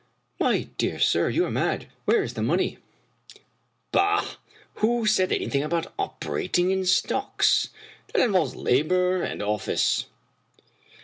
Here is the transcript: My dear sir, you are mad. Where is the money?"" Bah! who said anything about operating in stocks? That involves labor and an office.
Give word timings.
My 0.39 0.61
dear 0.79 0.97
sir, 0.97 1.29
you 1.29 1.45
are 1.45 1.51
mad. 1.51 1.85
Where 2.07 2.23
is 2.23 2.33
the 2.33 2.41
money?"" 2.41 2.79
Bah! 3.91 4.37
who 4.81 5.05
said 5.05 5.31
anything 5.31 5.61
about 5.61 5.93
operating 5.99 6.71
in 6.71 6.87
stocks? 6.87 7.69
That 8.11 8.23
involves 8.23 8.55
labor 8.55 9.21
and 9.21 9.43
an 9.43 9.47
office. 9.47 10.05